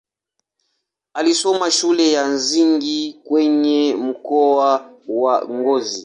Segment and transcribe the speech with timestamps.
[1.13, 5.99] Alisoma shule ya msingi kwenye mkoa wa Ngozi.